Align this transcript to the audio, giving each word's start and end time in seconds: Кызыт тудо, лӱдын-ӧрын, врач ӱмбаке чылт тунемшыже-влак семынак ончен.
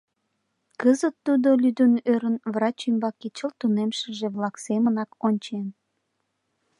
Кызыт 0.81 1.15
тудо, 1.25 1.49
лӱдын-ӧрын, 1.61 2.35
врач 2.53 2.79
ӱмбаке 2.89 3.27
чылт 3.37 3.55
тунемшыже-влак 3.59 4.55
семынак 4.65 5.09
ончен. 5.27 5.67